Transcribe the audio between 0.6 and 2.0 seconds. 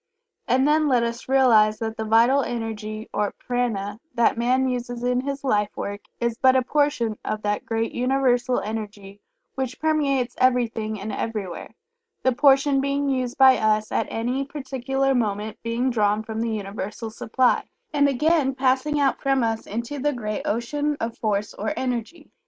then let us realize that